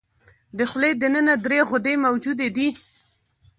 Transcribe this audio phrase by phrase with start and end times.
[0.57, 2.67] د خولې د ننه درې غدې موجودې دي.